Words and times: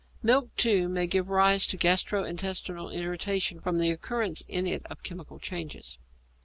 Milk, 0.23 0.49
too, 0.57 0.89
may 0.89 1.05
give 1.05 1.29
rise 1.29 1.67
to 1.67 1.77
gastro 1.77 2.23
intestinal 2.23 2.89
irritation 2.89 3.59
from 3.59 3.77
the 3.77 3.91
occurrence 3.91 4.41
in 4.47 4.65
it 4.65 4.83
of 4.89 5.03
chemical 5.03 5.37
changes. 5.37 5.99